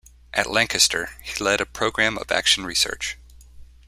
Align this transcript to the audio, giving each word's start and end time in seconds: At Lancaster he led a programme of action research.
At 0.33 0.47
Lancaster 0.49 1.11
he 1.21 1.43
led 1.43 1.61
a 1.61 1.65
programme 1.67 2.17
of 2.17 2.31
action 2.31 2.65
research. 2.65 3.19